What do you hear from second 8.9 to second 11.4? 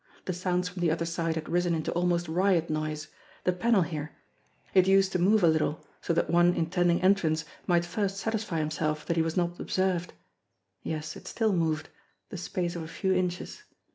that he was not observed. Yes, it